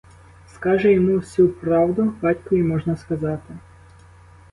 [0.53, 3.53] Скаже йому всю правду, батькові можна сказати.